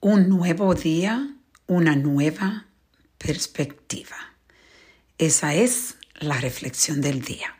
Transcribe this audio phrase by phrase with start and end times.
[0.00, 1.34] Un nuevo día,
[1.66, 2.66] una nueva
[3.18, 4.16] perspectiva.
[5.18, 7.56] Esa es la reflexión del día.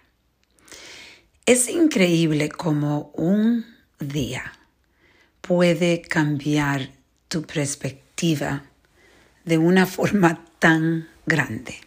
[1.47, 3.67] Es increíble cómo un
[3.99, 4.53] día
[5.41, 6.93] puede cambiar
[7.27, 8.67] tu perspectiva
[9.45, 11.81] de una forma tan grande.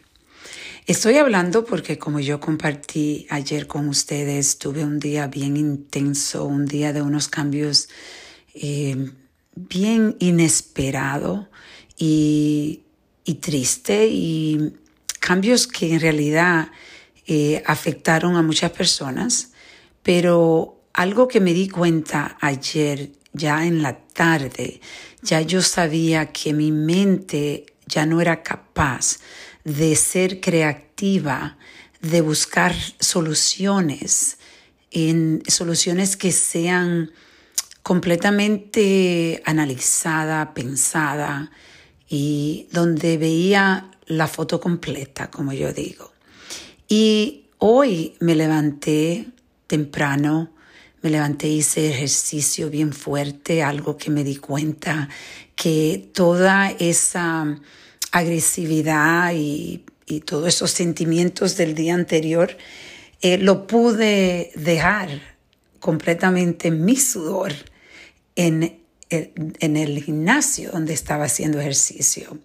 [0.85, 6.65] Estoy hablando porque como yo compartí ayer con ustedes, tuve un día bien intenso, un
[6.65, 7.87] día de unos cambios
[8.53, 9.11] eh,
[9.55, 11.49] bien inesperado
[11.97, 12.83] y,
[13.39, 14.73] triste y
[15.21, 16.69] cambios que en realidad
[17.25, 19.51] eh, afectaron a muchas personas,
[20.03, 24.81] pero algo que me di cuenta ayer, ya en la tarde,
[25.21, 29.19] ya yo sabía que mi mente ya no era capaz
[29.63, 31.57] de ser creativa,
[32.01, 34.37] de buscar soluciones,
[34.91, 37.11] en soluciones que sean
[37.91, 41.51] completamente analizada, pensada
[42.07, 46.13] y donde veía la foto completa, como yo digo.
[46.87, 49.27] Y hoy me levanté
[49.67, 50.53] temprano,
[51.01, 55.09] me levanté hice ejercicio bien fuerte, algo que me di cuenta
[55.53, 57.59] que toda esa
[58.13, 59.83] agresividad y,
[60.25, 62.55] todos esos sentimientos del día anterior
[63.21, 65.09] eh, lo pude dejar
[65.81, 67.51] completamente en mi sudor
[68.47, 72.39] en el, gimnasio donde estaba haciendo ejercicio.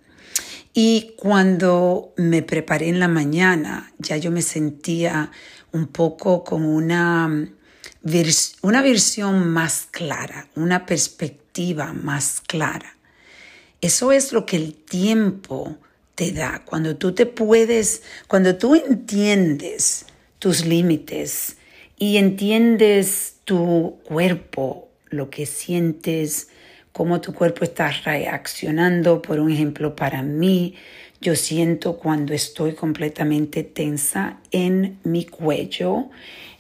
[0.75, 5.31] Y cuando me preparé en la mañana, ya yo me sentía
[5.73, 7.49] un poco con una,
[8.63, 12.97] una visión más clara, una perspectiva más clara.
[13.81, 15.79] Eso es lo que el tiempo
[16.15, 16.63] te da.
[16.67, 20.05] Cuando tú te puedes, cuando tú entiendes
[20.39, 21.57] tus límites
[21.97, 26.49] y entiendes tu cuerpo, lo que sientes,
[26.93, 29.23] cómo tu cuerpo está reaccionando.
[29.23, 30.75] Por un ejemplo, para mí,
[31.21, 36.09] yo siento cuando estoy completamente tensa en mi cuello,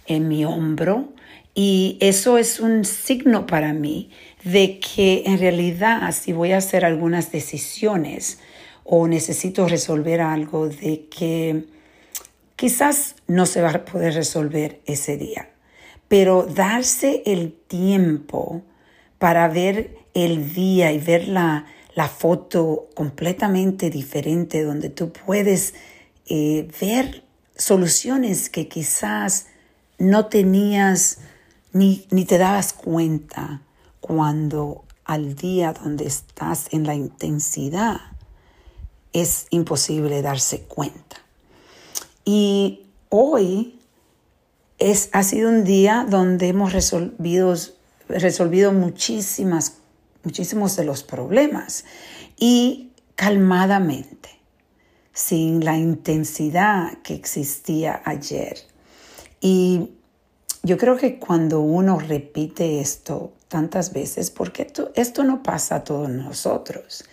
[0.07, 1.13] en mi hombro,
[1.55, 4.11] y eso es un signo para mí
[4.45, 8.41] de que en realidad si voy a hacer algunas decisiones
[8.85, 11.65] o necesito resolver algo de que
[12.57, 15.49] quizás no se va a poder resolver ese día
[16.09, 18.63] pero darse el tiempo
[19.19, 21.67] para ver el día y ver la,
[22.19, 25.75] foto completamente diferente, donde tú puedes
[26.27, 27.25] eh, ver
[27.57, 29.47] soluciones que quizás
[29.99, 31.19] no tenías
[31.73, 33.63] ni, ni te dabas cuenta
[34.01, 38.01] cuando al día donde estás en la intensidad
[39.13, 41.17] es imposible darse cuenta.
[42.25, 43.76] Y hoy
[44.79, 47.55] es, ha sido un día donde hemos resolvido,
[48.09, 49.79] resolvido muchísimas,
[50.23, 51.85] muchísimos de los problemas
[52.37, 54.29] y calmadamente,
[55.13, 58.59] sin la intensidad que existía ayer.
[59.41, 59.91] Y
[60.63, 65.85] yo creo que cuando uno repite esto tantas veces, porque esto, esto no pasa a
[65.85, 67.05] todos nosotros,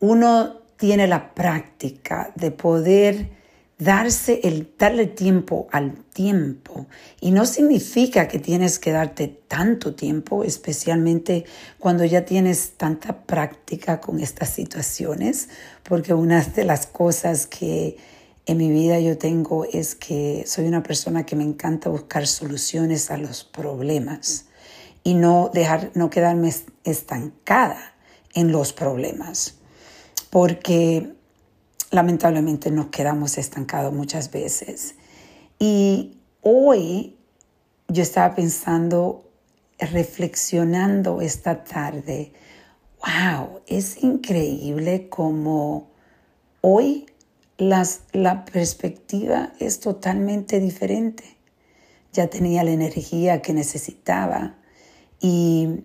[0.00, 3.43] uno tiene la práctica de poder
[3.78, 6.86] darse el darle tiempo al tiempo.
[7.20, 11.44] Y no significa que tienes que darte tanto tiempo, especialmente
[11.78, 15.48] cuando ya tienes tanta práctica con estas situaciones,
[15.82, 17.96] porque una de las cosas que
[18.46, 23.10] en mi vida yo tengo es que soy una persona que me encanta buscar soluciones
[23.10, 24.46] a los problemas
[25.02, 26.52] y no dejar no quedarme
[26.84, 27.94] estancada
[28.34, 29.56] en los problemas,
[30.30, 31.14] porque
[31.94, 34.96] lamentablemente nos quedamos estancados muchas veces.
[35.58, 37.16] Y hoy
[37.88, 39.30] yo estaba pensando,
[39.78, 42.32] reflexionando esta tarde,
[42.98, 45.92] wow, es increíble como
[46.62, 47.06] hoy
[47.58, 51.22] las, la perspectiva es totalmente diferente.
[52.12, 54.56] Ya tenía la energía que necesitaba
[55.20, 55.84] y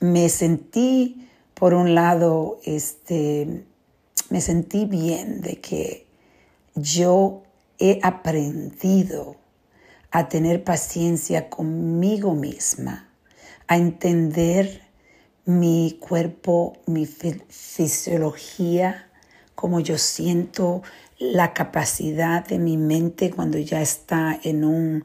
[0.00, 3.64] me sentí, por un lado, este,
[4.34, 6.08] me sentí bien de que
[6.74, 7.44] yo
[7.78, 9.36] he aprendido
[10.10, 13.08] a tener paciencia conmigo misma,
[13.68, 14.82] a entender
[15.44, 19.08] mi cuerpo, mi fisiología,
[19.54, 20.82] como yo siento
[21.20, 25.04] la capacidad de mi mente cuando ya está en un,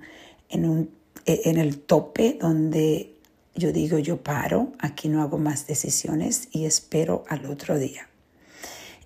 [0.49, 0.89] en un
[1.27, 3.15] en el tope donde
[3.53, 8.09] yo digo yo paro, aquí no hago más decisiones y espero al otro día.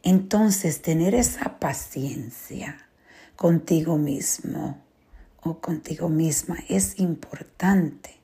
[0.03, 2.77] Entonces, tener esa paciencia
[3.37, 4.83] contigo mismo
[5.41, 8.19] o contigo misma es importante.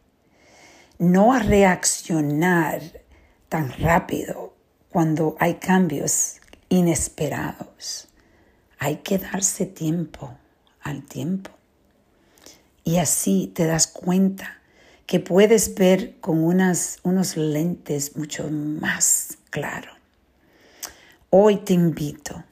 [0.98, 2.82] No reaccionar
[3.48, 4.54] tan rápido
[4.90, 8.10] cuando hay cambios inesperados.
[8.78, 10.38] Hay que darse tiempo
[10.82, 11.52] al tiempo.
[12.84, 14.62] Y así te das cuenta
[15.06, 19.99] que puedes ver con unos lentes mucho más claros.
[21.32, 22.44] Hoy te invito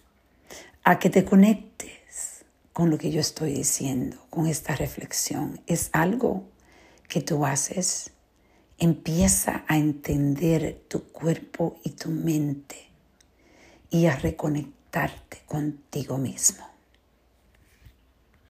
[0.83, 5.59] a que te conectes con lo que yo estoy diciendo, con esta reflexión.
[5.65, 6.43] Es algo
[7.07, 8.11] que tú haces.
[8.77, 12.91] Empieza a entender tu cuerpo y tu mente
[13.89, 16.76] y a reconectarte contigo mismo.